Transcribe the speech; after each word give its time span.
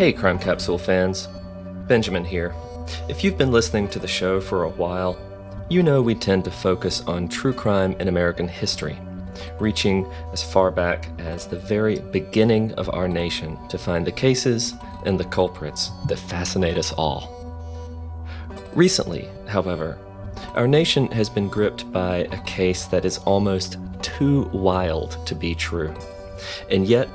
Hey, 0.00 0.14
Crime 0.14 0.38
Capsule 0.38 0.78
fans. 0.78 1.28
Benjamin 1.86 2.24
here. 2.24 2.54
If 3.10 3.22
you've 3.22 3.36
been 3.36 3.52
listening 3.52 3.86
to 3.88 3.98
the 3.98 4.08
show 4.08 4.40
for 4.40 4.62
a 4.62 4.70
while, 4.70 5.18
you 5.68 5.82
know 5.82 6.00
we 6.00 6.14
tend 6.14 6.42
to 6.46 6.50
focus 6.50 7.02
on 7.02 7.28
true 7.28 7.52
crime 7.52 7.92
in 8.00 8.08
American 8.08 8.48
history, 8.48 8.98
reaching 9.58 10.10
as 10.32 10.42
far 10.42 10.70
back 10.70 11.10
as 11.18 11.46
the 11.46 11.58
very 11.58 11.98
beginning 11.98 12.72
of 12.76 12.88
our 12.88 13.08
nation 13.08 13.58
to 13.68 13.76
find 13.76 14.06
the 14.06 14.10
cases 14.10 14.72
and 15.04 15.20
the 15.20 15.24
culprits 15.24 15.90
that 16.08 16.18
fascinate 16.18 16.78
us 16.78 16.92
all. 16.92 17.36
Recently, 18.72 19.28
however, 19.48 19.98
our 20.54 20.66
nation 20.66 21.08
has 21.08 21.28
been 21.28 21.48
gripped 21.48 21.92
by 21.92 22.26
a 22.32 22.42
case 22.44 22.86
that 22.86 23.04
is 23.04 23.18
almost 23.18 23.76
too 24.00 24.44
wild 24.44 25.26
to 25.26 25.34
be 25.34 25.54
true. 25.54 25.94
And 26.70 26.86
yet, 26.86 27.10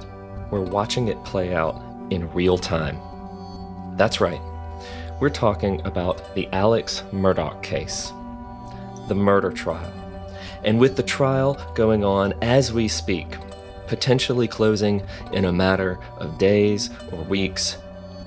we're 0.52 0.62
watching 0.62 1.08
it 1.08 1.26
play 1.26 1.56
out 1.56 1.82
in 2.10 2.32
real 2.34 2.58
time. 2.58 3.00
That's 3.98 4.20
right. 4.20 4.42
We're 5.20 5.30
talking 5.30 5.82
about 5.86 6.36
the 6.36 6.50
Alex 6.52 7.04
Murdaugh 7.12 7.62
case, 7.64 8.12
the 9.08 9.16
murder 9.16 9.52
trial. 9.52 9.94
And 10.66 10.80
with 10.80 10.98
the 10.98 11.04
trial 11.04 11.54
going 11.76 12.04
on 12.04 12.34
as 12.42 12.74
we 12.74 12.88
speak, 12.88 13.28
potentially 13.88 14.48
closing 14.48 15.04
in 15.32 15.46
a 15.46 15.54
matter 15.54 16.00
of 16.18 16.38
days 16.38 16.90
or 17.12 17.24
weeks, 17.24 17.78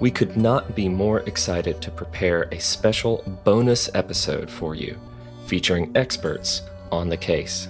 we 0.00 0.10
could 0.10 0.36
not 0.36 0.74
be 0.74 0.88
more 0.88 1.20
excited 1.20 1.82
to 1.82 1.90
prepare 1.90 2.44
a 2.52 2.58
special 2.58 3.22
bonus 3.44 3.90
episode 3.94 4.48
for 4.48 4.74
you 4.74 4.98
featuring 5.46 5.90
experts 5.94 6.62
on 6.92 7.08
the 7.08 7.16
case. 7.16 7.68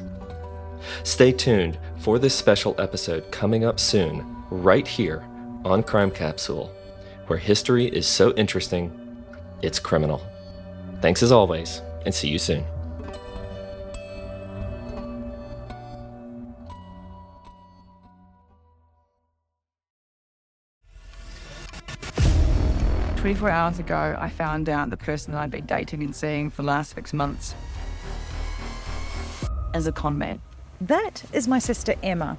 Stay 1.02 1.32
tuned 1.32 1.78
for 1.98 2.18
this 2.18 2.34
special 2.34 2.74
episode 2.78 3.30
coming 3.30 3.64
up 3.64 3.80
soon, 3.80 4.44
right 4.50 4.86
here 4.86 5.24
on 5.64 5.82
Crime 5.82 6.10
Capsule, 6.10 6.72
where 7.26 7.38
history 7.38 7.86
is 7.86 8.06
so 8.06 8.32
interesting, 8.34 8.92
it's 9.62 9.78
criminal. 9.78 10.22
Thanks 11.00 11.22
as 11.22 11.32
always, 11.32 11.82
and 12.04 12.14
see 12.14 12.28
you 12.28 12.38
soon. 12.38 12.64
Twenty-four 23.16 23.50
hours 23.50 23.78
ago, 23.78 24.16
I 24.18 24.28
found 24.30 24.68
out 24.68 24.90
the 24.90 24.96
person 24.96 25.32
that 25.32 25.40
I'd 25.40 25.50
been 25.50 25.66
dating 25.66 26.02
and 26.02 26.14
seeing 26.14 26.50
for 26.50 26.62
the 26.62 26.68
last 26.68 26.94
six 26.94 27.12
months 27.12 27.54
as 29.74 29.86
a 29.86 29.92
con 29.92 30.16
man. 30.16 30.40
That 30.80 31.24
is 31.32 31.48
my 31.48 31.58
sister 31.58 31.94
Emma. 32.02 32.38